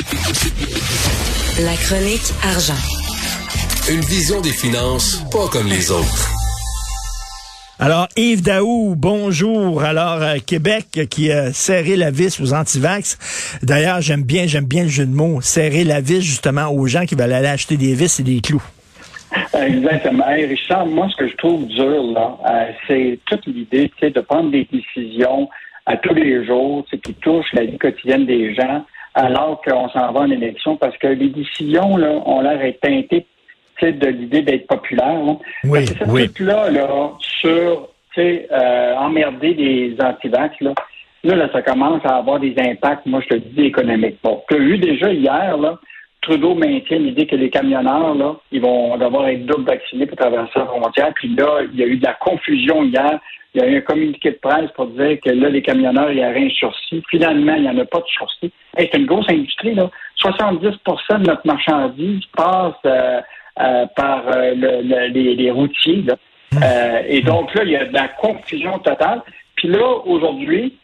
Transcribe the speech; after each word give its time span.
La 0.00 1.76
chronique 1.76 2.32
argent. 2.42 2.72
Une 3.92 4.00
vision 4.00 4.40
des 4.40 4.48
finances 4.48 5.22
pas 5.30 5.46
comme 5.52 5.66
les 5.66 5.90
autres. 5.90 6.30
Alors, 7.78 8.08
Yves 8.16 8.42
Daou, 8.42 8.94
bonjour. 8.96 9.82
Alors, 9.82 10.22
euh, 10.22 10.36
Québec 10.46 11.00
qui 11.10 11.30
a 11.30 11.52
serré 11.52 11.96
la 11.96 12.10
vis 12.10 12.40
aux 12.40 12.54
antivax. 12.54 13.58
D'ailleurs, 13.62 14.00
j'aime 14.00 14.22
bien, 14.22 14.46
j'aime 14.46 14.64
bien 14.64 14.84
le 14.84 14.88
jeu 14.88 15.04
de 15.04 15.14
mots. 15.14 15.42
Serrer 15.42 15.84
la 15.84 16.00
vis, 16.00 16.22
justement, 16.22 16.68
aux 16.68 16.86
gens 16.86 17.04
qui 17.04 17.14
veulent 17.14 17.34
aller 17.34 17.48
acheter 17.48 17.76
des 17.76 17.92
vis 17.92 18.20
et 18.20 18.22
des 18.22 18.40
clous. 18.40 18.62
Exactement. 19.52 20.26
Hey, 20.26 20.46
Richard, 20.46 20.86
moi, 20.86 21.08
ce 21.10 21.16
que 21.16 21.28
je 21.28 21.36
trouve 21.36 21.66
dur, 21.66 22.04
là, 22.14 22.38
euh, 22.48 22.72
c'est 22.88 23.18
toute 23.26 23.44
l'idée, 23.46 23.92
de 24.00 24.20
prendre 24.20 24.50
des 24.50 24.66
décisions 24.72 25.50
à 25.84 25.98
tous 25.98 26.14
les 26.14 26.46
jours, 26.46 26.86
qui 27.02 27.12
touchent 27.14 27.52
la 27.52 27.66
vie 27.66 27.76
quotidienne 27.76 28.24
des 28.24 28.54
gens, 28.54 28.86
alors 29.14 29.60
qu'on 29.62 29.88
s'en 29.88 30.12
va 30.12 30.20
en 30.20 30.30
élection, 30.30 30.76
parce 30.76 30.96
que 30.98 31.08
les 31.08 31.28
décisions, 31.28 31.96
là, 31.96 32.10
ont 32.26 32.40
l'air 32.40 32.58
d'être 32.58 32.80
teintées 32.80 33.26
de 33.82 34.08
l'idée 34.08 34.42
d'être 34.42 34.66
populaire. 34.66 35.20
Oui, 35.64 35.84
parce 35.86 35.92
que 35.92 36.04
ce 36.04 36.10
oui. 36.10 36.24
truc-là, 36.24 36.70
là, 36.70 37.12
sur, 37.20 37.88
euh, 38.18 38.94
emmerder 38.96 39.54
les 39.54 39.96
antivax, 40.02 40.54
là, 40.60 40.74
là, 41.24 41.36
là, 41.36 41.48
ça 41.52 41.62
commence 41.62 42.04
à 42.04 42.16
avoir 42.16 42.40
des 42.40 42.54
impacts, 42.58 43.06
moi, 43.06 43.20
je 43.22 43.36
te 43.36 43.40
dis, 43.40 43.66
économiques. 43.66 44.18
Bon, 44.22 44.42
tu 44.48 44.56
as 44.56 44.58
vu 44.58 44.78
déjà 44.78 45.12
hier, 45.12 45.56
là, 45.56 45.78
Trudeau 46.22 46.54
maintient 46.54 46.98
l'idée 46.98 47.26
que 47.26 47.36
les 47.36 47.50
camionneurs, 47.50 48.14
là, 48.14 48.36
ils 48.52 48.60
vont 48.60 48.96
devoir 48.98 49.28
être 49.28 49.46
double 49.46 49.64
vaccinés 49.64 50.06
pour 50.06 50.18
traverser 50.18 50.58
la 50.58 50.66
frontière. 50.66 51.12
Puis 51.14 51.34
là, 51.34 51.60
il 51.72 51.78
y 51.78 51.82
a 51.82 51.86
eu 51.86 51.96
de 51.96 52.04
la 52.04 52.14
confusion 52.14 52.84
hier. 52.84 53.18
Il 53.54 53.60
y 53.60 53.64
a 53.64 53.68
eu 53.68 53.78
un 53.78 53.80
communiqué 53.80 54.30
de 54.30 54.38
presse 54.40 54.70
pour 54.76 54.86
dire 54.88 55.18
que 55.24 55.30
là, 55.30 55.48
les 55.48 55.62
camionneurs, 55.62 56.12
il 56.12 56.18
y 56.18 56.24
aurait 56.24 56.44
un 56.44 56.50
sursis. 56.50 57.02
Finalement, 57.10 57.54
il 57.54 57.62
n'y 57.62 57.68
en 57.68 57.78
a 57.78 57.84
pas 57.84 57.98
de 57.98 58.06
sursis. 58.06 58.52
Hey, 58.76 58.88
c'est 58.92 58.98
une 58.98 59.06
grosse 59.06 59.28
industrie, 59.28 59.74
là. 59.74 59.90
70% 60.22 61.22
de 61.22 61.26
notre 61.26 61.46
marchandise 61.46 62.22
passe 62.36 62.74
euh, 62.84 63.20
euh, 63.60 63.86
par 63.96 64.28
euh, 64.28 64.54
le, 64.54 64.82
le, 64.82 65.08
les, 65.08 65.34
les, 65.34 65.50
routiers. 65.50 66.02
Là. 66.02 66.16
Euh, 66.62 67.02
et 67.08 67.22
donc 67.22 67.52
là, 67.54 67.64
il 67.64 67.70
y 67.70 67.76
a 67.76 67.86
de 67.86 67.92
la 67.92 68.08
confusion 68.08 68.78
totale. 68.78 69.22
Puis 69.56 69.68
là, 69.68 69.96
aujourd'hui, 70.04 70.76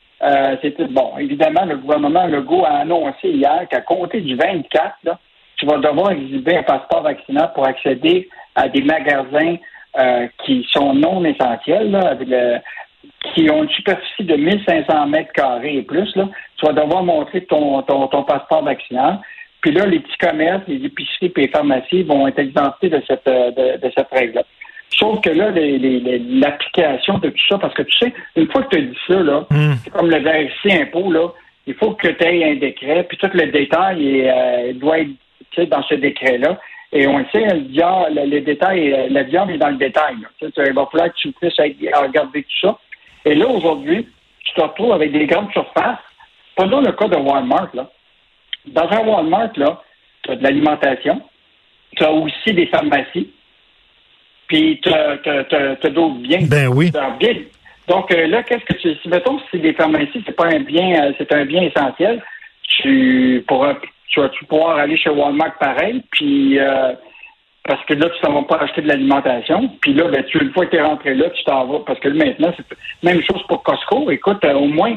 c'était 0.62 0.86
bon. 0.86 1.12
Évidemment, 1.18 1.64
le 1.66 1.76
gouvernement 1.76 2.26
Legault 2.26 2.64
a 2.64 2.78
annoncé 2.78 3.28
hier 3.28 3.66
qu'à 3.70 3.82
compter 3.82 4.22
du 4.22 4.34
24, 4.34 4.96
là, 5.04 5.18
tu 5.56 5.66
vas 5.66 5.78
devoir 5.78 6.10
exhiber 6.10 6.56
un 6.56 6.62
passeport 6.62 7.02
vaccinal 7.02 7.50
pour 7.54 7.66
accéder 7.66 8.28
à 8.54 8.68
des 8.68 8.82
magasins 8.82 9.56
euh, 9.98 10.26
qui 10.44 10.66
sont 10.70 10.94
non 10.94 11.24
essentiels, 11.24 11.90
là, 11.90 12.08
avec 12.10 12.28
le, 12.28 12.58
qui 13.34 13.50
ont 13.50 13.62
une 13.62 13.70
superficie 13.70 14.24
de 14.24 14.36
1500 14.36 15.06
mètres 15.06 15.32
carrés 15.32 15.76
et 15.76 15.82
plus. 15.82 16.14
Là. 16.16 16.28
Tu 16.56 16.66
vas 16.66 16.72
devoir 16.72 17.02
montrer 17.02 17.44
ton, 17.44 17.82
ton, 17.82 18.06
ton 18.08 18.22
passeport 18.24 18.62
vaccinal. 18.62 19.20
Puis 19.60 19.72
là, 19.72 19.86
les 19.86 20.00
petits 20.00 20.18
commerces, 20.18 20.62
les 20.68 20.84
épiceries 20.84 21.32
et 21.34 21.40
les 21.40 21.48
pharmacies 21.48 22.02
vont 22.02 22.26
être 22.28 22.38
exemptés 22.38 22.88
de 22.88 23.02
cette, 23.06 23.26
de, 23.26 23.78
de 23.78 23.92
cette 23.96 24.08
règle-là. 24.12 24.42
Sauf 24.90 25.20
que 25.20 25.30
là, 25.30 25.50
l'application 25.50 27.18
de 27.18 27.30
tout 27.30 27.46
ça, 27.48 27.58
parce 27.58 27.74
que 27.74 27.82
tu 27.82 27.98
sais, 27.98 28.14
une 28.36 28.50
fois 28.50 28.62
que 28.62 28.76
tu 28.76 28.82
as 28.82 28.82
dit 28.82 28.98
ça, 29.08 29.22
là, 29.22 29.46
mm. 29.50 29.72
c'est 29.82 29.90
comme 29.90 30.10
le 30.10 30.18
VRC 30.18 30.82
impôt, 30.82 31.10
là, 31.10 31.28
il 31.66 31.74
faut 31.74 31.92
que 31.92 32.08
tu 32.08 32.24
aies 32.24 32.52
un 32.52 32.54
décret, 32.56 33.04
puis 33.04 33.18
tout 33.18 33.30
le 33.32 33.46
détail 33.46 34.20
est, 34.20 34.30
euh, 34.30 34.72
doit 34.74 35.00
être 35.00 35.10
dans 35.68 35.82
ce 35.82 35.94
décret-là. 35.94 36.58
Et 36.92 37.06
on 37.06 37.18
le 37.18 37.26
sait, 37.32 37.44
le, 37.44 37.60
diable, 37.62 38.14
le, 38.14 38.26
le 38.26 38.40
détail, 38.40 39.08
la 39.10 39.24
viande 39.24 39.50
est 39.50 39.58
dans 39.58 39.70
le 39.70 39.76
détail. 39.76 40.16
Là. 40.22 40.48
Il 40.66 40.72
va 40.72 40.86
falloir 40.86 41.12
que 41.12 41.18
tu 41.18 41.32
puisses 41.32 41.58
regarder 41.58 42.42
tout 42.42 42.58
ça. 42.60 42.78
Et 43.24 43.34
là, 43.34 43.46
aujourd'hui, 43.48 44.06
tu 44.44 44.54
te 44.54 44.60
retrouves 44.60 44.92
avec 44.92 45.12
des 45.12 45.26
grandes 45.26 45.52
surfaces. 45.52 45.98
Prenons 46.54 46.80
le 46.80 46.92
cas 46.92 47.08
de 47.08 47.16
Walmart. 47.16 47.68
Là. 47.74 47.90
Dans 48.66 48.88
un 48.88 49.06
Walmart, 49.06 49.50
là, 49.56 49.82
tu 50.22 50.30
as 50.30 50.36
de 50.36 50.42
l'alimentation, 50.42 51.22
tu 51.96 52.04
as 52.04 52.12
aussi 52.12 52.52
des 52.52 52.66
pharmacies, 52.66 53.30
puis 54.46 54.80
tu 54.82 54.92
as, 54.92 55.90
d'autres 55.90 56.18
biens. 56.18 56.46
Ben 56.48 56.68
oui. 56.68 56.90
Bien. 57.18 57.34
Donc 57.88 58.12
euh, 58.12 58.26
là, 58.26 58.42
qu'est-ce 58.42 58.64
que 58.64 58.74
tu. 58.80 58.94
Si 59.00 59.08
mettons 59.08 59.40
si 59.50 59.58
des 59.58 59.72
pharmacies, 59.72 60.22
c'est 60.24 60.36
pas 60.36 60.46
un 60.46 60.60
bien, 60.60 61.04
euh, 61.04 61.12
c'est 61.18 61.32
un 61.32 61.44
bien 61.44 61.62
essentiel, 61.62 62.22
tu 62.80 63.44
pourras 63.46 63.74
tu 64.08 64.20
vas 64.20 64.28
tu 64.30 64.44
pouvoir 64.44 64.76
aller 64.78 64.96
chez 64.96 65.10
Walmart 65.10 65.58
pareil, 65.58 66.02
puis 66.10 66.58
euh, 66.58 66.92
parce 67.66 67.84
que 67.86 67.94
là, 67.94 68.08
tu 68.08 68.26
ne 68.30 68.34
vas 68.34 68.42
pas 68.42 68.56
acheter 68.58 68.82
de 68.82 68.88
l'alimentation. 68.88 69.70
Puis 69.80 69.92
là, 69.92 70.04
ben, 70.08 70.22
tu, 70.24 70.38
une 70.38 70.52
fois 70.52 70.66
que 70.66 70.70
tu 70.70 70.76
es 70.76 70.82
rentré 70.82 71.14
là, 71.14 71.30
tu 71.30 71.42
t'en 71.44 71.66
vas. 71.66 71.80
Parce 71.80 71.98
que 71.98 72.08
là, 72.08 72.24
maintenant, 72.24 72.52
c'est 72.56 72.76
même 73.02 73.20
chose 73.22 73.42
pour 73.48 73.62
Costco. 73.62 74.10
Écoute, 74.10 74.44
euh, 74.44 74.54
au 74.54 74.68
moins 74.68 74.96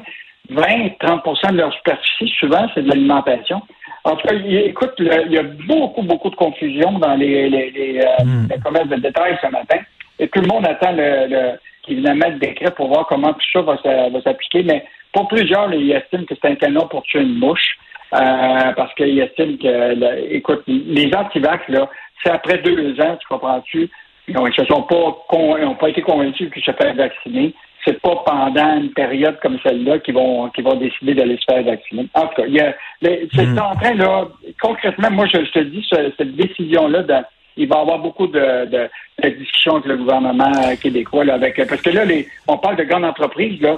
20-30% 0.51 1.51
de 1.51 1.57
leur 1.57 1.73
superficie, 1.73 2.31
souvent, 2.39 2.67
c'est 2.73 2.83
de 2.83 2.89
l'alimentation. 2.89 3.61
En 4.03 4.15
tout 4.15 4.27
cas, 4.27 4.35
écoute, 4.35 4.93
il 4.99 5.31
y 5.31 5.37
a 5.37 5.43
beaucoup, 5.43 6.03
beaucoup 6.03 6.29
de 6.29 6.35
confusion 6.35 6.99
dans 6.99 7.15
les, 7.15 7.49
les, 7.49 7.71
les, 7.71 7.99
euh, 7.99 8.23
mm. 8.23 8.47
les 8.51 8.59
commerces 8.59 8.87
de 8.87 8.95
détail 8.97 9.37
ce 9.41 9.47
matin. 9.47 9.77
Et 10.19 10.27
tout 10.27 10.41
le 10.41 10.47
monde 10.47 10.65
attend 10.67 10.91
le, 10.91 11.27
le 11.27 11.59
évidemment 11.87 12.27
le 12.29 12.39
décret 12.39 12.71
pour 12.71 12.87
voir 12.87 13.07
comment 13.07 13.33
tout 13.33 13.47
ça 13.53 13.61
va 13.61 14.21
s'appliquer. 14.21 14.63
Mais 14.63 14.85
pour 15.13 15.27
plusieurs, 15.27 15.73
ils 15.73 15.91
estiment 15.91 16.25
que 16.25 16.35
c'est 16.35 16.49
un 16.49 16.55
canon 16.55 16.87
pour 16.87 17.03
tuer 17.03 17.21
une 17.21 17.39
mouche. 17.39 17.77
Euh, 18.13 18.73
parce 18.75 18.93
qu'ils 18.95 19.19
estiment 19.19 19.57
que, 19.57 19.93
là, 19.99 20.19
écoute, 20.31 20.63
les 20.65 21.11
antivax, 21.15 21.67
là, 21.67 21.87
c'est 22.23 22.31
après 22.31 22.57
deux 22.57 22.99
ans, 23.01 23.17
tu 23.17 23.27
comprends-tu, 23.27 23.87
ils 24.27 24.35
ne 24.35 24.51
se 24.51 24.65
sont 24.65 24.81
pas, 24.83 25.17
ont 25.31 25.75
pas 25.75 25.89
été 25.89 26.01
convaincus 26.01 26.51
qu'ils 26.51 26.63
se 26.63 26.71
faire 26.71 26.95
vacciner. 26.95 27.53
C'est 27.85 28.01
pas 28.01 28.15
pendant 28.25 28.77
une 28.77 28.91
période 28.93 29.39
comme 29.41 29.59
celle-là 29.63 29.99
qu'ils 29.99 30.15
vont, 30.15 30.49
qu'ils 30.49 30.63
vont 30.63 30.75
décider 30.75 31.13
d'aller 31.13 31.37
se 31.37 31.45
faire 31.51 31.63
vacciner. 31.63 32.07
En 32.15 32.27
tout 32.27 32.41
cas, 32.41 32.47
il 32.47 32.55
y 32.55 32.59
a, 32.59 32.73
c'est 33.01 33.45
mm. 33.45 33.59
en 33.59 33.75
train, 33.75 33.93
là, 33.93 34.27
concrètement, 34.59 35.11
moi, 35.11 35.27
je, 35.27 35.45
je 35.45 35.51
te 35.51 35.59
dis, 35.59 35.87
cette 35.89 36.35
décision-là, 36.35 37.03
de, 37.03 37.13
il 37.57 37.67
va 37.67 37.77
y 37.77 37.79
avoir 37.79 37.99
beaucoup 37.99 38.27
de, 38.27 38.89
discussions 39.23 39.75
avec 39.75 39.85
le 39.85 39.97
gouvernement 39.97 40.51
québécois, 40.81 41.25
là, 41.25 41.35
avec, 41.35 41.55
parce 41.67 41.81
que 41.81 41.89
là, 41.89 42.03
on 42.47 42.57
parle 42.57 42.77
de 42.77 42.83
grandes 42.83 43.05
entreprises, 43.05 43.61
là, 43.61 43.77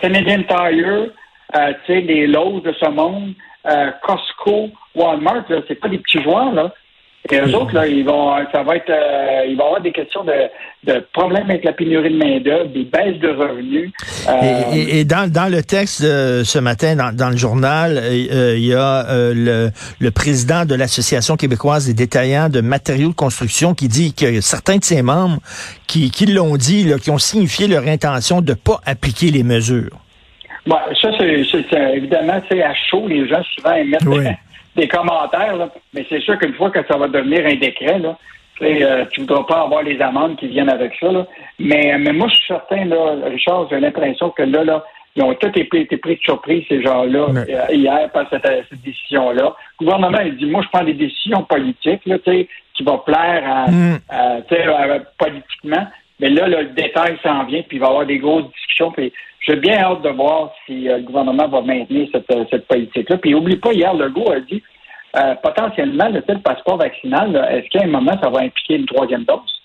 Canadian 0.00 0.42
Tire, 0.42 1.10
euh, 1.56 1.72
les 1.88 2.26
Lowe's 2.26 2.62
de 2.62 2.72
ce 2.72 2.88
monde, 2.88 3.34
euh, 3.66 3.90
Costco, 4.02 4.70
Walmart, 4.94 5.44
c'est 5.68 5.76
pas 5.76 5.88
des 5.88 5.98
petits 5.98 6.22
joueurs, 6.22 6.52
là. 6.52 6.74
Et 7.30 7.38
eux 7.38 7.56
autres, 7.56 7.74
là, 7.74 7.86
ils 7.86 8.04
vont, 8.04 8.34
ça 8.52 8.62
va 8.62 8.76
être, 8.76 8.90
euh, 8.90 9.46
il 9.48 9.56
va 9.56 9.64
y 9.64 9.66
avoir 9.66 9.80
des 9.80 9.92
questions 9.92 10.24
de, 10.24 10.92
de 10.92 11.00
problèmes 11.14 11.48
avec 11.48 11.64
la 11.64 11.72
pénurie 11.72 12.10
de 12.12 12.18
main-d'œuvre, 12.18 12.68
des 12.68 12.84
baisses 12.84 13.18
de 13.18 13.28
revenus. 13.28 13.90
Euh... 14.28 14.32
Et, 14.74 14.78
et, 14.78 14.98
et, 15.00 15.04
dans, 15.06 15.30
dans 15.32 15.50
le 15.50 15.62
texte 15.62 16.02
ce 16.02 16.58
matin, 16.58 16.96
dans, 16.96 17.16
dans 17.16 17.30
le 17.30 17.36
journal, 17.38 17.96
euh, 17.96 18.54
il 18.58 18.66
y 18.66 18.74
a 18.74 19.08
euh, 19.08 19.32
le, 19.34 19.70
le 20.00 20.10
président 20.10 20.66
de 20.66 20.74
l'Association 20.74 21.36
québécoise 21.36 21.86
des 21.86 21.94
détaillants 21.94 22.50
de 22.50 22.60
matériaux 22.60 23.08
de 23.08 23.14
construction 23.14 23.72
qui 23.72 23.88
dit 23.88 24.12
que 24.12 24.42
certains 24.42 24.76
de 24.76 24.84
ses 24.84 25.00
membres 25.00 25.38
qui, 25.86 26.10
qui 26.10 26.26
l'ont 26.26 26.58
dit, 26.58 26.84
là, 26.84 26.98
qui 26.98 27.10
ont 27.10 27.18
signifié 27.18 27.68
leur 27.68 27.86
intention 27.88 28.42
de 28.42 28.50
ne 28.50 28.54
pas 28.54 28.80
appliquer 28.84 29.30
les 29.30 29.44
mesures. 29.44 29.96
Bon, 30.66 30.76
ça, 31.00 31.08
c'est 31.18 31.96
évidemment, 31.96 32.40
c'est 32.50 32.62
à 32.62 32.74
chaud, 32.90 33.08
les 33.08 33.26
gens 33.26 33.42
souvent 33.54 33.74
émettent 33.74 34.04
oui. 34.04 34.26
Des, 34.76 34.88
commentaires, 34.88 35.56
là. 35.56 35.68
mais 35.92 36.04
c'est 36.08 36.20
sûr 36.20 36.38
qu'une 36.38 36.54
fois 36.54 36.70
que 36.70 36.84
ça 36.86 36.96
va 36.96 37.08
devenir 37.08 37.46
un 37.46 37.54
décret, 37.54 37.98
là, 37.98 38.16
euh, 38.62 39.04
tu 39.10 39.20
ne 39.20 39.26
voudras 39.26 39.44
pas 39.44 39.62
avoir 39.62 39.82
les 39.82 40.00
amendes 40.00 40.36
qui 40.36 40.48
viennent 40.48 40.70
avec 40.70 40.92
ça. 41.00 41.10
Là. 41.10 41.26
Mais, 41.58 41.96
mais 41.98 42.12
moi, 42.12 42.28
je 42.28 42.34
suis 42.34 42.46
certain, 42.46 42.84
là, 42.84 43.16
Richard, 43.24 43.68
j'ai 43.70 43.80
l'impression 43.80 44.30
que 44.30 44.42
là, 44.42 44.64
là, 44.64 44.84
ils 45.16 45.22
ont 45.22 45.34
tous 45.34 45.48
été, 45.48 45.80
été 45.80 45.96
pris 45.96 46.16
de 46.16 46.20
surprise, 46.20 46.64
ces 46.68 46.82
gens-là, 46.82 47.26
euh, 47.36 47.66
hier, 47.72 48.10
par 48.10 48.28
cette, 48.30 48.46
cette 48.68 48.82
décision-là. 48.82 49.54
Le 49.80 49.84
gouvernement, 49.84 50.20
il 50.24 50.36
dit, 50.36 50.46
moi, 50.46 50.62
je 50.62 50.68
prends 50.72 50.84
des 50.84 50.94
décisions 50.94 51.42
politiques, 51.44 52.04
là, 52.06 52.18
qui 52.18 52.82
vont 52.82 52.98
plaire 52.98 53.42
à, 53.46 53.70
mm. 53.70 53.98
à, 54.08 54.36
à, 54.36 54.98
politiquement. 55.18 55.86
Mais 56.20 56.30
là, 56.30 56.46
là, 56.46 56.62
le 56.62 56.68
détail 56.68 57.18
s'en 57.22 57.44
vient, 57.44 57.62
puis 57.62 57.76
il 57.76 57.80
va 57.80 57.86
y 57.86 57.88
avoir 57.90 58.06
des 58.06 58.18
grosses 58.18 58.50
discussions. 58.52 58.92
Puis 58.92 59.12
j'ai 59.40 59.56
bien 59.56 59.78
hâte 59.78 60.02
de 60.02 60.10
voir 60.10 60.52
si 60.64 60.88
euh, 60.88 60.98
le 60.98 61.02
gouvernement 61.02 61.48
va 61.48 61.60
maintenir 61.60 62.08
cette, 62.12 62.30
euh, 62.30 62.44
cette 62.50 62.66
politique-là. 62.66 63.18
Puis 63.18 63.34
oublie 63.34 63.56
pas, 63.56 63.72
hier, 63.72 63.94
Legault 63.94 64.30
a 64.30 64.40
dit 64.40 64.62
euh, 65.16 65.34
potentiellement, 65.36 66.08
le 66.08 66.22
tel 66.22 66.40
passeport 66.40 66.76
vaccinal, 66.76 67.36
est-ce 67.50 67.68
qu'à 67.68 67.84
un 67.84 67.88
moment, 67.88 68.18
ça 68.22 68.30
va 68.30 68.40
impliquer 68.40 68.76
une 68.76 68.86
troisième 68.86 69.24
dose? 69.24 69.62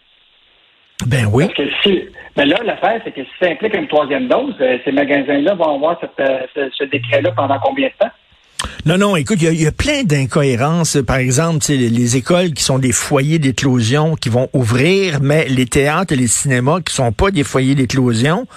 Ben 1.08 1.26
oui. 1.32 1.46
Parce 1.46 1.58
que 1.58 1.70
si, 1.82 2.04
ben 2.36 2.48
là, 2.48 2.58
l'affaire, 2.64 3.02
c'est 3.04 3.12
que 3.12 3.24
si 3.24 3.32
ça 3.42 3.50
implique 3.50 3.76
une 3.76 3.88
troisième 3.88 4.28
dose, 4.28 4.54
euh, 4.60 4.78
ces 4.84 4.92
magasins-là 4.92 5.56
vont 5.56 5.76
avoir 5.76 6.00
cette, 6.02 6.50
ce, 6.56 6.70
ce 6.72 6.84
décret-là 6.84 7.32
pendant 7.32 7.58
combien 7.60 7.88
de 7.88 7.94
temps? 7.94 8.12
Non, 8.90 8.98
non, 8.98 9.16
écoute, 9.16 9.38
il 9.40 9.62
y, 9.62 9.68
a 9.68 9.72
plein 9.72 10.02
d'incohérences. 10.04 10.98
Par 11.06 11.18
exemple, 11.18 11.64
les, 11.70 11.92
les 11.92 12.16
écoles 12.16 12.54
qui 12.54 12.64
sont 12.64 12.80
des 12.80 12.92
foyers 12.92 13.38
d'éclosion 13.38 14.16
qui 14.16 14.30
vont 14.30 14.50
ouvrir, 14.52 15.20
mais 15.22 15.48
les 15.48 15.68
théâtres 15.68 16.14
et 16.14 16.16
les 16.16 16.26
cinémas 16.26 16.82
qui 16.82 16.96
sont 16.96 17.12
pas 17.12 17.30
des 17.30 17.44
foyers 17.44 17.76
d'éclosion 17.76 18.48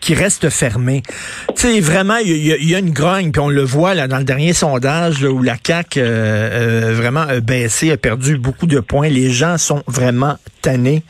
qui 0.00 0.14
reste 0.14 0.50
fermé. 0.50 1.02
Tu 1.48 1.54
sais, 1.62 1.80
vraiment, 1.80 2.16
il 2.16 2.30
y, 2.30 2.66
y, 2.66 2.74
a 2.74 2.78
une 2.78 2.92
grogne, 2.92 3.32
puis 3.32 3.40
on 3.40 3.48
le 3.48 3.62
voit 3.62 3.94
là 3.94 4.08
dans 4.08 4.18
le 4.18 4.24
dernier 4.24 4.52
sondage 4.52 5.22
où 5.22 5.42
la 5.42 5.56
CAQ 5.64 6.00
euh, 6.00 6.04
euh, 6.06 6.94
vraiment 6.94 7.22
a 7.22 7.40
baissé, 7.40 7.90
a 7.90 7.96
perdu 7.96 8.36
beaucoup 8.38 8.66
de 8.66 8.80
points. 8.80 9.08
Les 9.08 9.30
gens 9.30 9.58
sont 9.58 9.82
vraiment 9.86 10.36
tannés. 10.62 11.02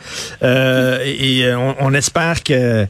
Euh, 0.42 0.98
et 1.04 1.52
on, 1.54 1.74
on, 1.80 1.94
espère 1.94 2.42
que, 2.42 2.86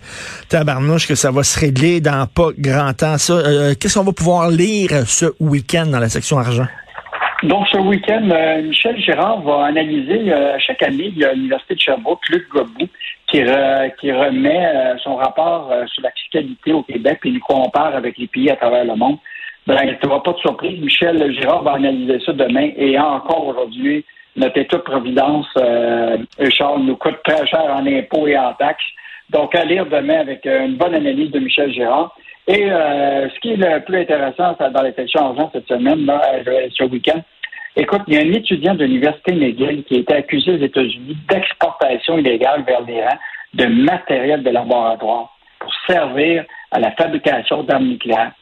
tabarnouche, 0.49 1.07
que 1.07 1.15
ça 1.15 1.31
va 1.31 1.43
se 1.43 1.59
régler 1.59 2.01
dans 2.01 2.27
pas 2.27 2.51
grand 2.59 2.93
temps. 2.93 3.19
Ça, 3.19 3.35
euh, 3.35 3.75
qu'est-ce 3.79 3.95
qu'on 3.95 4.05
va 4.05 4.13
pouvoir 4.13 4.51
lire 4.51 5.05
ce 5.07 5.27
week-end 5.41 5.87
dans 5.87 6.01
la 6.01 6.09
section 6.09 6.39
argent? 6.39 6.67
Donc, 7.43 7.67
ce 7.69 7.77
week-end, 7.77 8.29
euh, 8.31 8.63
Michel 8.63 8.99
Girard 8.99 9.43
va 9.43 9.67
analyser 9.67 10.33
euh, 10.33 10.59
chaque 10.59 10.83
année, 10.83 11.13
il 11.15 11.19
y 11.19 11.25
a 11.25 11.35
l'Université 11.35 11.75
de 11.75 11.81
Sherbrooke, 11.81 12.27
Luc 12.31 12.49
Gobou, 12.49 12.87
qui, 13.29 13.43
qui 14.01 14.13
remet 14.13 14.67
euh, 14.67 14.97
son 14.99 15.17
rapport 15.17 15.71
sur 15.87 16.03
la 16.03 16.11
fiscalité 16.13 16.73
au 16.73 16.83
Québec 16.83 17.21
et 17.25 17.29
il 17.29 17.41
compare 17.41 17.95
avec 17.95 18.17
les 18.17 18.27
pays 18.27 18.51
à 18.51 18.57
travers 18.57 18.85
le 18.85 18.97
monde. 18.97 19.19
Ben, 19.67 19.97
tu 20.01 20.07
n'auras 20.07 20.21
pas 20.21 20.33
de 20.33 20.39
surprise. 20.39 20.81
Michel 20.81 21.33
Girard 21.33 21.63
va 21.63 21.73
analyser 21.73 22.21
ça 22.25 22.33
demain 22.33 22.71
et 22.77 22.99
encore 22.99 23.47
aujourd'hui, 23.49 24.05
notre 24.37 24.59
État-providence, 24.59 25.49
euh, 25.57 26.19
Charles, 26.51 26.83
nous 26.83 26.97
coûte 26.97 27.19
très 27.25 27.47
cher 27.47 27.65
en 27.65 27.87
impôts 27.87 28.27
et 28.27 28.39
en 28.39 28.53
taxes. 28.55 28.85
Donc, 29.31 29.55
à 29.55 29.65
lire 29.65 29.87
demain 29.87 30.21
avec 30.21 30.45
une 30.45 30.77
bonne 30.77 30.95
analyse 30.95 31.31
de 31.33 31.41
Michel 31.41 31.73
Girard. 31.73 32.17
Et 32.47 32.71
euh, 32.71 33.29
ce 33.29 33.41
qui 33.41 33.53
est 33.53 33.57
le 33.57 33.81
plus 33.81 33.99
intéressant 33.99 34.57
dans 34.59 34.83
les 34.83 34.95
argent 35.15 35.51
cette 35.53 35.67
semaine, 35.67 36.07
là, 36.07 36.23
euh, 36.47 36.69
ce 36.73 36.85
week-end, 36.85 37.21
écoute, 37.75 38.03
il 38.07 38.15
y 38.15 38.17
a 38.19 38.21
un 38.21 38.33
étudiant 38.33 38.75
de 38.75 38.85
l'Université 38.85 39.33
McGill 39.33 39.83
qui 39.85 39.97
a 39.97 39.99
été 39.99 40.15
accusé 40.15 40.53
aux 40.53 40.63
États-Unis 40.63 41.17
d'exportation 41.29 42.19
illégale 42.19 42.63
vers 42.65 42.83
l'Iran 42.83 43.17
de 43.55 43.67
matériel 43.67 44.45
de 44.45 44.51
laboratoire 44.51 45.37
pour 45.59 45.73
servir 45.89 46.45
à 46.71 46.79
la 46.79 46.93
fabrication 46.93 47.65
d'armes 47.65 47.89
nucléaires. 47.89 48.33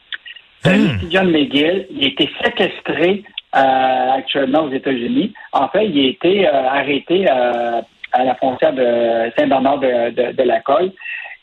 Un 0.65 0.77
hmm. 0.77 0.95
étudiant 0.97 1.23
de 1.23 1.31
McGill, 1.31 1.87
il 1.89 2.03
a 2.03 2.07
été 2.07 2.29
séquestré 2.43 3.23
euh, 3.55 4.11
actuellement 4.17 4.63
aux 4.63 4.71
États-Unis. 4.71 5.33
En 5.51 5.67
fait, 5.69 5.87
il 5.87 6.05
a 6.05 6.09
été 6.09 6.47
arrêté 6.47 7.27
à 7.27 8.23
la 8.23 8.35
frontière 8.35 8.73
de 8.73 9.31
Saint-Bernard 9.37 9.79
de, 9.79 10.09
de, 10.11 10.31
de 10.33 10.43
la 10.43 10.59
Colle. 10.59 10.91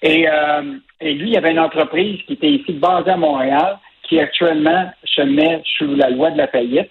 Et, 0.02 0.28
euh, 0.28 0.62
et 1.00 1.14
lui, 1.14 1.28
il 1.28 1.34
y 1.34 1.36
avait 1.36 1.52
une 1.52 1.60
entreprise 1.60 2.20
qui 2.26 2.34
était 2.34 2.50
ici 2.50 2.72
basée 2.72 3.10
à 3.10 3.16
Montréal, 3.16 3.78
qui 4.08 4.18
actuellement 4.18 4.90
se 5.04 5.22
met 5.22 5.62
sous 5.78 5.94
la 5.94 6.10
loi 6.10 6.30
de 6.30 6.38
la 6.38 6.48
faillite. 6.48 6.90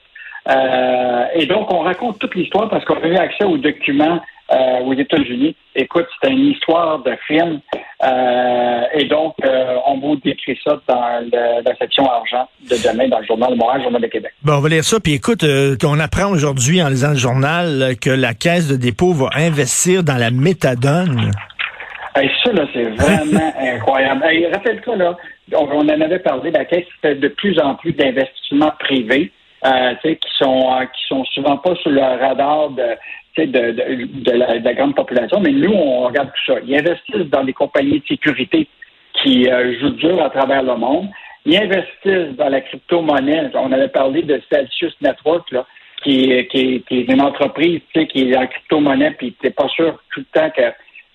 Euh, 0.49 1.25
et 1.35 1.45
donc, 1.45 1.71
on 1.73 1.79
raconte 1.79 2.19
toute 2.19 2.33
l'histoire 2.35 2.69
parce 2.69 2.83
qu'on 2.85 3.01
a 3.01 3.07
eu 3.07 3.15
accès 3.15 3.43
aux 3.43 3.57
documents 3.57 4.19
euh, 4.51 4.79
aux 4.83 4.93
États-Unis. 4.93 5.55
Écoute, 5.75 6.07
c'est 6.21 6.29
une 6.29 6.47
histoire 6.47 6.99
de 7.03 7.15
film. 7.25 7.61
Euh, 8.03 8.81
et 8.93 9.05
donc, 9.05 9.35
euh, 9.45 9.75
on 9.87 9.99
vous 9.99 10.17
décrit 10.17 10.59
ça 10.61 10.77
dans 10.89 11.31
la 11.31 11.75
section 11.77 12.03
argent 12.11 12.49
de 12.69 12.75
demain 12.75 13.07
dans 13.07 13.19
le 13.19 13.25
journal 13.25 13.51
de 13.51 13.55
Montréal, 13.55 13.83
Journal 13.83 14.01
de 14.01 14.07
Québec. 14.07 14.33
Bon, 14.43 14.55
on 14.55 14.59
va 14.59 14.67
lire 14.67 14.83
ça. 14.83 14.99
Puis 14.99 15.13
écoute, 15.13 15.45
on 15.85 15.99
apprend 16.01 16.29
aujourd'hui 16.31 16.83
en 16.83 16.89
lisant 16.89 17.11
le 17.11 17.15
journal 17.15 17.95
que 18.01 18.09
la 18.09 18.33
Caisse 18.33 18.67
de 18.67 18.75
dépôt 18.75 19.13
va 19.13 19.29
investir 19.35 20.03
dans 20.03 20.17
la 20.17 20.31
méthadone. 20.31 21.31
Hey, 22.15 22.29
ça, 22.43 22.51
là, 22.51 22.67
c'est 22.73 22.83
vraiment 22.83 23.53
incroyable. 23.59 24.23
Hey, 24.25 24.47
Rappelle-toi, 24.47 24.95
là, 24.97 25.17
on, 25.53 25.79
en 25.79 25.87
avait 25.87 26.19
parlé, 26.19 26.51
la 26.51 26.65
Caisse 26.65 26.85
fait 27.01 27.15
de 27.15 27.27
plus 27.29 27.59
en 27.59 27.75
plus 27.75 27.93
d'investissements 27.93 28.73
privés. 28.79 29.31
Euh, 29.63 29.93
qui 30.01 30.17
sont 30.39 30.75
qui 30.91 31.05
sont 31.07 31.23
souvent 31.25 31.55
pas 31.57 31.75
sur 31.75 31.91
le 31.91 32.01
radar 32.01 32.71
de 32.71 32.97
de, 33.37 33.45
de, 33.45 34.21
de, 34.23 34.31
la, 34.31 34.73
grande 34.73 34.95
population, 34.95 35.39
mais 35.39 35.51
nous, 35.51 35.71
on 35.71 36.07
regarde 36.07 36.29
tout 36.29 36.53
ça. 36.53 36.59
Ils 36.65 36.75
investissent 36.75 37.29
dans 37.29 37.43
des 37.43 37.53
compagnies 37.53 37.99
de 37.99 38.05
sécurité 38.07 38.67
qui 39.21 39.47
euh, 39.47 39.79
jouent 39.79 39.91
dur 39.91 40.21
à 40.21 40.29
travers 40.29 40.63
le 40.63 40.75
monde. 40.75 41.09
Ils 41.45 41.57
investissent 41.57 42.35
dans 42.37 42.49
la 42.49 42.61
crypto-monnaie. 42.61 43.51
On 43.53 43.71
avait 43.71 43.87
parlé 43.87 44.23
de 44.23 44.41
Celsius 44.51 44.93
Network, 45.01 45.49
là, 45.51 45.65
qui, 46.03 46.47
qui, 46.47 46.83
qui 46.87 46.99
est 46.99 47.11
une 47.11 47.21
entreprise 47.21 47.81
qui 47.93 48.31
est 48.31 48.37
en 48.37 48.47
crypto-monnaie, 48.47 49.11
puis 49.11 49.35
tu 49.39 49.47
n'es 49.47 49.53
pas 49.53 49.67
sûr 49.69 50.01
tout 50.11 50.21
le 50.21 50.39
temps 50.39 50.49
que 50.49 50.63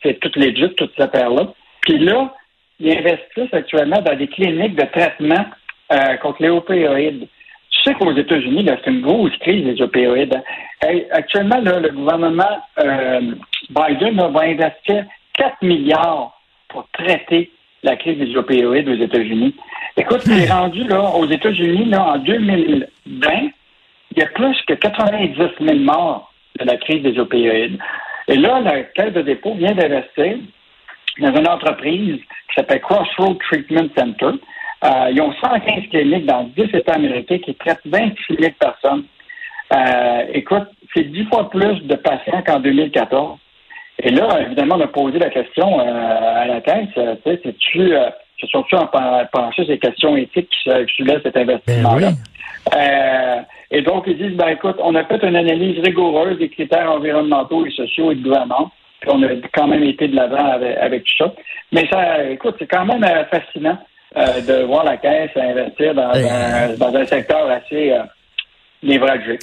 c'est 0.06 0.20
toutes 0.20 0.37
les 0.37 0.53
toutes 0.53 0.93
ces 0.97 1.03
affaires-là. 1.03 1.53
Puis 1.82 1.99
là, 1.99 2.35
ils 2.81 2.97
investissent 2.97 3.53
actuellement 3.53 4.00
dans 4.00 4.17
des 4.17 4.29
cliniques 4.29 4.76
de 4.76 4.85
traitement 4.85 5.47
euh, 5.93 6.17
contre 6.17 6.43
les 6.43 6.50
opioïdes 6.50 7.29
sais 7.87 7.94
qu'aux 7.94 8.12
États-Unis, 8.12 8.67
c'est 8.67 8.91
une 8.91 9.03
grosse 9.03 9.37
crise 9.38 9.64
des 9.64 9.81
opioïdes. 9.81 10.43
actuellement, 11.12 11.61
le 11.61 11.91
gouvernement 11.91 12.58
euh, 12.79 13.20
Biden 13.70 14.17
va 14.17 14.41
investir 14.41 15.05
4 15.35 15.62
milliards 15.62 16.41
pour 16.69 16.88
traiter 16.93 17.50
la 17.82 17.97
crise 17.97 18.19
des 18.19 18.37
opioïdes 18.37 18.88
aux 18.88 18.94
États-Unis. 18.94 19.55
Écoute, 19.97 20.23
c'est 20.23 20.47
hmm. 20.47 20.52
rendu 20.52 20.85
là, 20.85 21.00
aux 21.00 21.26
États-Unis, 21.26 21.94
en 21.94 22.19
2020, 22.19 22.87
il 23.06 24.19
y 24.19 24.23
a 24.23 24.26
plus 24.26 24.56
que 24.67 24.75
90 24.75 25.37
000 25.61 25.79
morts 25.79 26.32
de 26.59 26.64
la 26.64 26.76
crise 26.76 27.02
des 27.02 27.19
opioïdes. 27.19 27.79
Et 28.28 28.37
là, 28.37 28.61
la 28.61 28.82
Caisse 28.82 29.12
de 29.12 29.23
dépôt 29.23 29.55
vient 29.55 29.73
d'investir 29.73 30.38
dans 31.20 31.34
une 31.34 31.49
entreprise 31.49 32.17
qui 32.17 32.55
s'appelle 32.55 32.81
Crossroad 32.81 33.38
Treatment 33.38 33.88
Center, 33.96 34.38
euh, 34.84 35.11
ils 35.11 35.20
ont 35.20 35.32
115 35.32 35.88
cliniques 35.90 36.26
dans 36.26 36.44
10 36.56 36.62
États 36.75 36.94
américains 36.94 37.38
qui 37.38 37.55
traitent 37.55 37.81
26 37.84 38.37
000 38.38 38.52
personnes. 38.58 39.05
Euh, 39.73 40.23
écoute, 40.32 40.69
c'est 40.94 41.05
10 41.05 41.25
fois 41.26 41.49
plus 41.50 41.81
de 41.82 41.96
patients 41.96 42.43
qu'en 42.46 42.61
2014. 42.61 43.38
Et 44.02 44.11
là, 44.11 44.43
évidemment, 44.43 44.76
on 44.76 44.81
a 44.82 44.87
posé 44.88 45.19
la 45.19 45.31
question 45.31 45.81
euh, 45.81 46.43
à 46.43 46.46
la 46.46 46.61
caisse, 46.61 46.88
tu 46.94 47.31
sais, 47.31 47.55
tu 47.58 47.93
se 48.38 48.46
sont-tu 48.49 48.76
penché 49.32 49.64
ces 49.64 49.78
questions 49.78 50.14
éthiques 50.14 50.50
qui 50.50 50.70
soulèvent 50.96 51.23
cet 51.23 51.38
investissement-là? 51.38 52.11
Ben 52.11 52.17
et 52.74 53.82
donc, 53.82 54.04
ils 54.06 54.16
disent, 54.16 54.36
ben 54.36 54.48
écoute, 54.48 54.76
on 54.80 54.94
a 54.94 55.04
fait 55.04 55.22
une 55.22 55.36
analyse 55.36 55.78
rigoureuse 55.80 56.38
des 56.38 56.48
critères 56.48 56.90
environnementaux 56.90 57.66
et 57.66 57.70
sociaux 57.70 58.12
et 58.12 58.16
de 58.16 58.22
gouvernance, 58.22 58.70
puis 59.00 59.10
on 59.12 59.22
a 59.22 59.28
quand 59.52 59.68
même 59.68 59.84
été 59.84 60.08
de 60.08 60.16
l'avant 60.16 60.52
avec, 60.52 60.76
avec, 60.78 61.04
tout 61.04 61.24
ça. 61.24 61.32
Mais 61.72 61.86
ça, 61.88 62.24
écoute, 62.24 62.56
c'est 62.58 62.66
quand 62.66 62.84
même 62.84 63.04
fascinant 63.30 63.78
euh, 64.16 64.40
de 64.40 64.64
voir 64.64 64.84
la 64.84 64.96
caisse 64.96 65.30
investir 65.36 65.94
dans, 65.94 66.10
un, 66.10 66.74
dans 66.78 66.94
un 66.94 67.04
secteur 67.04 67.50
assez 67.50 67.92
euh, 67.92 68.02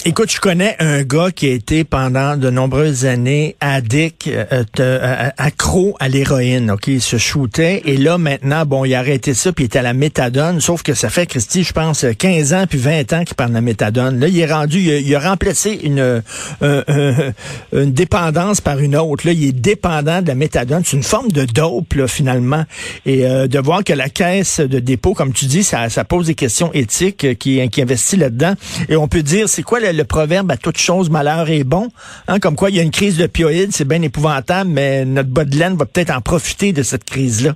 Écoute, 0.04 0.30
je 0.30 0.40
connais 0.40 0.76
un 0.78 1.02
gars 1.02 1.30
qui 1.34 1.48
a 1.48 1.52
été 1.52 1.82
pendant 1.82 2.36
de 2.36 2.50
nombreuses 2.50 3.04
années 3.04 3.56
addict, 3.60 4.28
euh, 4.28 4.64
euh, 4.78 5.28
accro 5.36 5.96
à 5.98 6.08
l'héroïne. 6.08 6.70
Ok, 6.70 6.86
il 6.86 7.02
se 7.02 7.18
shootait 7.18 7.82
et 7.84 7.96
là 7.96 8.16
maintenant, 8.16 8.64
bon, 8.64 8.84
il 8.84 8.94
a 8.94 9.00
arrêté 9.00 9.34
ça 9.34 9.52
puis 9.52 9.64
il 9.64 9.66
est 9.66 9.76
à 9.76 9.82
la 9.82 9.92
méthadone. 9.92 10.60
Sauf 10.60 10.84
que 10.84 10.94
ça 10.94 11.10
fait, 11.10 11.26
Christy, 11.26 11.64
je 11.64 11.72
pense 11.72 12.06
15 12.16 12.54
ans 12.54 12.66
puis 12.68 12.78
20 12.78 13.12
ans 13.12 13.24
qu'il 13.24 13.34
parle 13.34 13.50
de 13.50 13.56
la 13.56 13.60
méthadone. 13.60 14.20
Là, 14.20 14.28
il 14.28 14.38
est 14.38 14.50
rendu, 14.50 14.78
il 14.78 15.14
a, 15.14 15.18
remplacé 15.18 15.80
une 15.82 16.22
euh, 16.62 17.32
une 17.72 17.92
dépendance 17.92 18.60
par 18.60 18.78
une 18.78 18.94
autre. 18.94 19.26
Là, 19.26 19.32
il 19.32 19.48
est 19.48 19.52
dépendant 19.52 20.22
de 20.22 20.28
la 20.28 20.36
méthadone. 20.36 20.82
C'est 20.84 20.96
une 20.96 21.02
forme 21.02 21.32
de 21.32 21.44
dope 21.44 21.94
là, 21.94 22.06
finalement. 22.06 22.64
Et 23.04 23.22
de 23.24 23.58
voir 23.58 23.82
que 23.82 23.92
la 23.92 24.08
caisse 24.08 24.60
de 24.60 24.78
dépôt, 24.78 25.14
comme 25.14 25.32
tu 25.32 25.46
dis, 25.46 25.64
ça, 25.64 25.88
ça 25.88 26.04
pose 26.04 26.26
des 26.26 26.34
questions 26.34 26.72
éthiques 26.72 27.36
qui, 27.38 27.68
qui 27.68 27.82
investit 27.82 28.16
là-dedans. 28.16 28.54
Et 28.88 28.96
on 28.96 29.08
peut 29.08 29.23
dire 29.24 29.48
c'est 29.48 29.62
quoi 29.62 29.80
le, 29.80 30.04
proverbe 30.04 30.50
à 30.50 30.56
toute 30.56 30.78
chose, 30.78 31.10
malheur 31.10 31.48
est 31.50 31.64
bon? 31.64 31.88
Hein, 32.28 32.38
comme 32.38 32.56
quoi, 32.56 32.70
il 32.70 32.76
y 32.76 32.80
a 32.80 32.82
une 32.82 32.90
crise 32.90 33.18
d'opioïdes, 33.18 33.72
c'est 33.72 33.88
bien 33.88 34.02
épouvantable, 34.02 34.70
mais 34.70 35.04
notre 35.04 35.30
bas 35.30 35.44
de 35.44 35.56
laine 35.56 35.76
va 35.76 35.86
peut-être 35.86 36.14
en 36.14 36.20
profiter 36.20 36.72
de 36.72 36.82
cette 36.82 37.04
crise-là. 37.04 37.52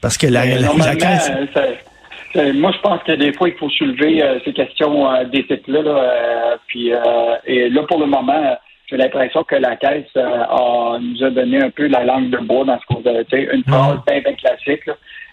Parce 0.00 0.16
que 0.16 0.26
la, 0.26 0.42
crise... 0.42 1.32
Euh, 2.36 2.52
moi, 2.54 2.72
je 2.72 2.80
pense 2.80 3.02
que 3.04 3.12
des 3.12 3.32
fois, 3.32 3.48
il 3.48 3.54
faut 3.54 3.70
soulever 3.70 4.22
euh, 4.22 4.38
ces 4.44 4.52
questions 4.52 5.10
euh, 5.10 5.24
d'éthique-là. 5.24 5.82
Là, 5.82 6.56
puis, 6.66 6.92
et 7.46 7.68
là, 7.70 7.82
pour 7.84 7.98
le 7.98 8.06
moment, 8.06 8.56
j'ai 8.88 8.96
l'impression 8.96 9.44
que 9.44 9.56
la 9.56 9.76
Caisse 9.76 10.14
nous 10.14 11.24
a 11.24 11.30
donné 11.30 11.62
un 11.62 11.70
peu 11.70 11.86
la 11.86 12.04
langue 12.04 12.30
de 12.30 12.38
bois 12.38 12.64
dans 12.64 12.78
ce 12.78 12.86
qu'on 12.86 13.02
a 13.06 13.22
une 13.32 13.64
phrase 13.64 13.98
bien, 14.06 14.20
bien 14.20 14.34
classique. 14.34 14.90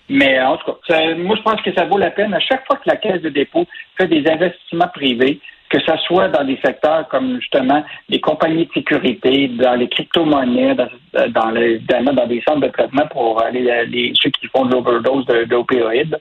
Mais 0.07 0.39
en 0.39 0.57
tout 0.57 0.71
cas, 0.87 1.15
moi, 1.15 1.35
je 1.35 1.41
pense 1.41 1.61
que 1.61 1.73
ça 1.73 1.85
vaut 1.85 1.97
la 1.97 2.11
peine. 2.11 2.33
À 2.33 2.39
chaque 2.39 2.65
fois 2.67 2.77
que 2.77 2.87
la 2.87 2.95
Caisse 2.95 3.21
de 3.21 3.29
dépôt 3.29 3.65
fait 3.97 4.07
des 4.07 4.23
investissements 4.29 4.89
privés, 4.93 5.39
que 5.69 5.79
ce 5.79 5.97
soit 6.05 6.29
dans 6.29 6.43
des 6.43 6.59
secteurs 6.63 7.07
comme 7.09 7.39
justement 7.39 7.83
les 8.09 8.19
compagnies 8.19 8.65
de 8.65 8.71
sécurité, 8.73 9.47
dans 9.47 9.75
les 9.75 9.87
crypto-monnaies, 9.87 10.75
dans, 10.75 10.89
dans, 11.29 12.13
dans 12.13 12.27
des 12.27 12.41
centres 12.47 12.61
de 12.61 12.67
traitement 12.67 13.07
pour 13.11 13.43
les, 13.51 14.13
ceux 14.15 14.29
qui 14.29 14.47
font 14.47 14.65
de 14.65 14.73
l'overdose 14.73 15.25
d'opioïdes. 15.49 16.17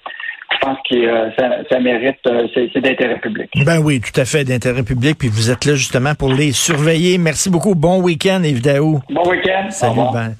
Je 0.52 0.58
pense 0.58 0.78
que 0.88 0.94
euh, 0.94 1.64
ça, 1.68 1.80
mérite, 1.80 2.18
euh, 2.26 2.46
c'est 2.54 2.80
d'intérêt 2.80 3.18
public. 3.18 3.50
Ben 3.64 3.78
oui, 3.82 4.00
tout 4.00 4.18
à 4.20 4.24
fait 4.24 4.44
d'intérêt 4.44 4.82
public. 4.82 5.18
Puis 5.18 5.28
vous 5.28 5.50
êtes 5.50 5.64
là 5.64 5.74
justement 5.74 6.14
pour 6.14 6.32
les 6.32 6.52
surveiller. 6.52 7.18
Merci 7.18 7.50
beaucoup. 7.50 7.74
Bon 7.74 8.00
week-end, 8.00 8.42
Yves 8.44 8.62
Bon 8.62 9.28
week-end. 9.28 9.70
Salut, 9.70 10.00
ben. 10.12 10.36